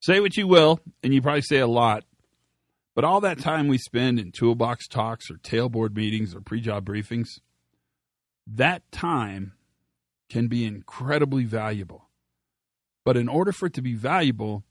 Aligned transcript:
Say 0.00 0.20
what 0.20 0.36
you 0.36 0.48
will, 0.48 0.80
and 1.02 1.12
you 1.12 1.20
probably 1.20 1.42
say 1.42 1.58
a 1.58 1.66
lot, 1.66 2.04
but 2.94 3.04
all 3.04 3.20
that 3.20 3.38
time 3.38 3.68
we 3.68 3.76
spend 3.76 4.18
in 4.18 4.32
toolbox 4.32 4.88
talks 4.88 5.30
or 5.30 5.34
tailboard 5.34 5.94
meetings 5.94 6.34
or 6.34 6.40
pre 6.40 6.60
job 6.60 6.86
briefings, 6.86 7.28
that 8.46 8.90
time 8.90 9.52
can 10.30 10.48
be 10.48 10.64
incredibly 10.64 11.44
valuable. 11.44 12.08
But 13.04 13.16
in 13.16 13.28
order 13.28 13.52
for 13.52 13.66
it 13.66 13.74
to 13.74 13.82
be 13.82 13.94
valuable, 13.94 14.64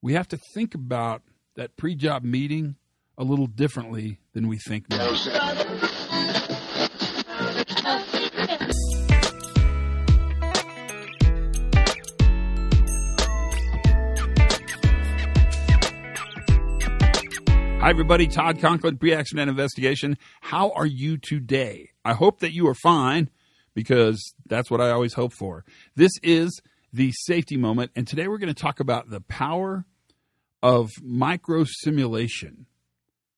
we 0.00 0.14
have 0.14 0.28
to 0.28 0.38
think 0.54 0.74
about 0.74 1.22
that 1.54 1.76
pre 1.76 1.94
job 1.94 2.24
meeting 2.24 2.76
a 3.18 3.24
little 3.24 3.46
differently 3.46 4.20
than 4.32 4.48
we 4.48 4.56
think 4.56 4.88
now. 4.88 5.12
Hi, 17.82 17.90
everybody. 17.90 18.28
Todd 18.28 18.60
Conklin, 18.60 18.96
pre 18.96 19.12
accident 19.12 19.50
investigation. 19.50 20.16
How 20.40 20.70
are 20.70 20.86
you 20.86 21.16
today? 21.16 21.90
I 22.04 22.12
hope 22.12 22.38
that 22.38 22.54
you 22.54 22.68
are 22.68 22.76
fine 22.76 23.28
because 23.74 24.34
that's 24.46 24.70
what 24.70 24.80
I 24.80 24.90
always 24.90 25.14
hope 25.14 25.32
for. 25.32 25.64
This 25.96 26.12
is 26.22 26.62
the 26.92 27.10
safety 27.10 27.56
moment, 27.56 27.90
and 27.96 28.06
today 28.06 28.28
we're 28.28 28.38
going 28.38 28.54
to 28.54 28.62
talk 28.62 28.78
about 28.78 29.10
the 29.10 29.20
power 29.20 29.84
of 30.62 30.90
micro 31.02 31.64
simulation, 31.64 32.66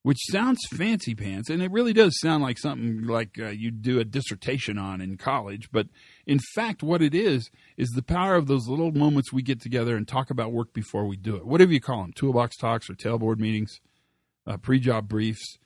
which 0.03 0.19
sounds 0.31 0.61
fancy 0.77 1.15
pants, 1.15 1.49
and 1.49 1.63
it 1.63 1.71
really 1.71 1.95
does 1.95 2.21
sound 2.21 2.43
like 2.43 2.59
something 2.59 3.07
like 3.07 3.39
uh, 3.41 3.47
you 3.47 3.71
do 3.71 3.99
a 3.99 4.05
dissertation 4.05 4.77
on 4.77 5.01
in 5.01 5.17
college. 5.17 5.71
But 5.73 5.87
in 6.27 6.39
fact, 6.55 6.83
what 6.83 7.01
it 7.01 7.15
is, 7.15 7.51
is 7.79 7.89
the 7.97 8.03
power 8.03 8.35
of 8.35 8.47
those 8.47 8.69
little 8.69 8.93
moments 8.93 9.33
we 9.33 9.41
get 9.41 9.63
together 9.63 9.97
and 9.97 10.07
talk 10.07 10.29
about 10.29 10.53
work 10.53 10.75
before 10.75 11.07
we 11.07 11.17
do 11.17 11.35
it. 11.35 11.47
Whatever 11.47 11.73
you 11.73 11.81
call 11.81 12.03
them 12.03 12.13
toolbox 12.13 12.59
talks 12.59 12.91
or 12.91 12.95
tailboard 12.95 13.39
meetings 13.39 13.81
uh, 14.47 14.57
pre 14.57 14.79
job 14.79 15.09
briefs, 15.09 15.59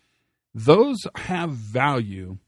those 0.55 0.99
have 1.15 1.51
value 1.51 2.39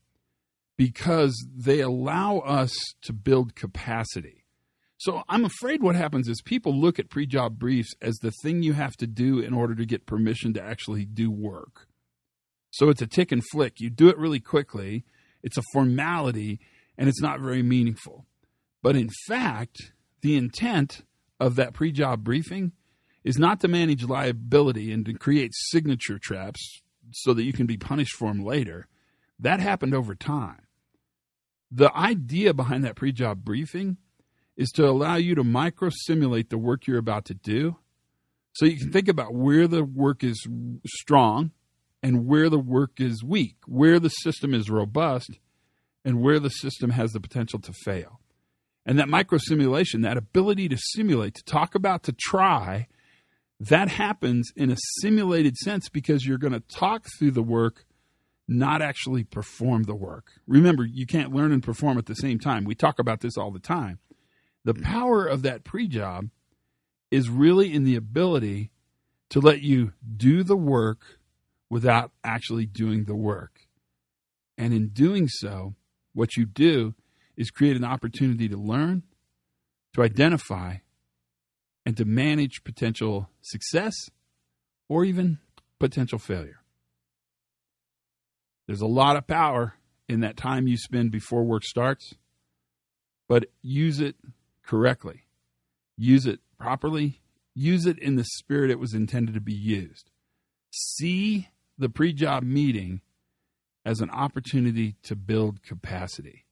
because 0.77 1.35
they 1.55 1.81
allow 1.81 2.39
us 2.39 2.73
to 3.03 3.13
build 3.13 3.55
capacity. 3.55 4.45
So 4.97 5.23
I'm 5.29 5.45
afraid 5.45 5.83
what 5.83 5.97
happens 5.97 6.29
is 6.29 6.43
people 6.43 6.79
look 6.79 6.99
at 6.99 7.09
pre 7.09 7.27
job 7.27 7.59
briefs 7.59 7.95
as 8.03 8.17
the 8.17 8.33
thing 8.43 8.63
you 8.63 8.75
have 8.75 8.97
to 8.97 9.07
do 9.07 9.39
in 9.39 9.55
order 9.55 9.75
to 9.75 9.87
get 9.87 10.07
permission 10.07 10.53
to 10.55 10.63
actually 10.63 11.05
do 11.05 11.31
work. 11.31 11.87
So 12.71 12.89
it's 12.89 13.03
a 13.03 13.07
tick 13.07 13.33
and 13.33 13.43
flick. 13.51 13.81
You 13.81 13.91
do 13.91 14.09
it 14.09 14.19
really 14.19 14.41
quickly, 14.41 15.05
it's 15.43 15.57
a 15.57 15.63
formality, 15.73 16.61
and 16.97 17.09
it's 17.09 17.21
not 17.21 17.41
very 17.41 17.63
meaningful. 17.63 18.27
But 18.83 18.97
in 18.97 19.09
fact, 19.27 19.93
the 20.21 20.37
intent 20.37 21.03
of 21.39 21.57
that 21.57 21.73
pre 21.73 21.93
job 21.93 22.23
briefing 22.23 22.73
is 23.25 23.39
not 23.39 23.61
to 23.61 23.69
manage 23.69 24.05
liability 24.05 24.93
and 24.93 25.05
to 25.07 25.15
create 25.15 25.53
signature 25.55 26.19
traps 26.19 26.83
so 27.13 27.35
that 27.35 27.45
you 27.45 27.53
can 27.53 27.67
be 27.67 27.77
punished 27.77 28.15
for 28.15 28.29
them 28.29 28.45
later. 28.45 28.87
That 29.39 29.61
happened 29.61 29.95
over 29.95 30.15
time. 30.15 30.63
The 31.71 31.95
idea 31.97 32.55
behind 32.55 32.85
that 32.85 32.97
pre 32.97 33.13
job 33.13 33.45
briefing 33.45 33.97
is 34.57 34.71
to 34.73 34.87
allow 34.87 35.17
you 35.17 35.35
to 35.35 35.45
micro 35.45 35.91
simulate 36.07 36.51
the 36.51 36.59
work 36.59 36.87
you're 36.87 36.99
about 36.99 37.25
to 37.27 37.35
do 37.35 37.77
so 38.53 38.67
you 38.67 38.79
can 38.79 38.91
think 38.91 39.09
about 39.09 39.35
where 39.35 39.69
the 39.69 39.85
work 39.85 40.25
is 40.25 40.47
strong 40.87 41.53
and 42.03 42.27
where 42.27 42.49
the 42.49 42.59
work 42.59 43.01
is 43.01 43.23
weak, 43.23 43.57
where 43.67 44.01
the 44.01 44.09
system 44.09 44.55
is 44.55 44.71
robust 44.71 45.39
and 46.05 46.21
where 46.21 46.41
the 46.41 46.51
system 46.51 46.91
has 46.91 47.13
the 47.13 47.21
potential 47.21 47.61
to 47.61 47.73
fail. 47.85 48.21
And 48.87 48.99
that 48.99 49.09
micro 49.09 49.39
simulation, 49.39 50.01
that 50.01 50.17
ability 50.17 50.69
to 50.71 50.79
simulate, 50.79 51.35
to 51.35 51.45
talk 51.45 51.75
about, 51.75 52.03
to 52.05 52.13
try, 52.13 52.89
that 53.61 53.89
happens 53.89 54.51
in 54.57 54.71
a 54.71 54.77
simulated 55.01 55.57
sense 55.59 55.91
because 55.91 56.27
you're 56.27 56.39
going 56.39 56.55
to 56.55 56.61
talk 56.61 57.07
through 57.19 57.33
the 57.33 57.43
work, 57.43 57.85
not 58.49 58.81
actually 58.81 59.23
perform 59.23 59.83
the 59.83 59.95
work. 59.95 60.33
Remember, 60.47 60.85
you 60.85 61.07
can't 61.07 61.35
learn 61.35 61.53
and 61.53 61.63
perform 61.63 61.99
at 61.99 62.07
the 62.07 62.15
same 62.15 62.39
time. 62.39 62.65
We 62.65 62.75
talk 62.75 62.99
about 62.99 63.21
this 63.21 63.37
all 63.37 63.51
the 63.51 63.59
time. 63.59 63.99
The 64.65 64.73
mm-hmm. 64.73 64.83
power 64.83 65.27
of 65.27 65.43
that 65.43 65.63
pre 65.63 65.87
job 65.89 66.31
is 67.11 67.29
really 67.29 67.73
in 67.73 67.85
the 67.85 67.97
ability 67.97 68.71
to 69.29 69.41
let 69.41 69.61
you 69.61 69.93
do 70.17 70.43
the 70.43 70.57
work 70.57 71.19
without 71.69 72.13
actually 72.25 72.67
doing 72.67 73.05
the 73.05 73.15
work. 73.15 73.61
And 74.57 74.73
in 74.73 74.89
doing 74.89 75.29
so, 75.29 75.75
what 76.15 76.37
you 76.37 76.47
do 76.47 76.95
is 77.37 77.51
create 77.51 77.77
an 77.77 77.85
opportunity 77.85 78.49
to 78.49 78.57
learn, 78.57 79.03
to 79.95 80.03
identify, 80.03 80.77
and 81.85 81.97
to 81.97 82.05
manage 82.05 82.63
potential 82.65 83.29
success 83.41 83.95
or 84.89 85.05
even 85.05 85.39
potential 85.79 86.19
failure. 86.19 86.61
There's 88.67 88.81
a 88.81 88.87
lot 88.87 89.17
of 89.17 89.27
power 89.27 89.75
in 90.09 90.21
that 90.21 90.37
time 90.37 90.69
you 90.69 90.77
spend 90.77 91.11
before 91.11 91.43
work 91.43 91.65
starts, 91.65 92.15
but 93.29 93.47
use 93.63 94.01
it 94.01 94.17
correctly. 94.65 95.25
Use 95.97 96.27
it 96.27 96.41
properly. 96.59 97.21
Use 97.55 97.87
it 97.87 97.99
in 97.99 98.17
the 98.17 98.25
spirit 98.25 98.71
it 98.71 98.79
was 98.79 98.95
intended 98.95 99.35
to 99.35 99.41
be 99.41 99.53
used. 99.53 100.11
See 100.71 101.49
the 101.79 101.89
pre 101.89 102.13
job 102.13 102.43
meeting 102.43 103.01
as 103.85 104.01
an 104.01 104.11
opportunity 104.11 104.97
to 105.03 105.17
build 105.17 105.63
capacity. 105.63 106.45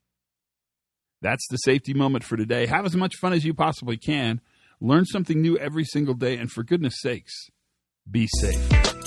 That's 1.20 1.46
the 1.50 1.56
safety 1.58 1.94
moment 1.94 2.24
for 2.24 2.36
today. 2.36 2.66
Have 2.66 2.86
as 2.86 2.96
much 2.96 3.16
fun 3.16 3.32
as 3.32 3.44
you 3.44 3.54
possibly 3.54 3.96
can. 3.96 4.40
Learn 4.80 5.04
something 5.06 5.42
new 5.42 5.58
every 5.58 5.84
single 5.84 6.14
day, 6.14 6.36
and 6.36 6.50
for 6.50 6.62
goodness 6.62 7.00
sakes, 7.00 7.32
be 8.08 8.28
safe. 8.40 8.97